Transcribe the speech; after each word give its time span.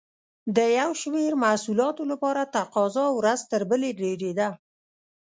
د 0.55 0.57
یو 0.79 0.91
شمېر 1.01 1.31
محصولاتو 1.43 2.03
لپاره 2.11 2.49
تقاضا 2.55 3.05
ورځ 3.17 3.39
تر 3.51 3.61
بلې 3.69 3.91
ډېرېده. 4.01 4.49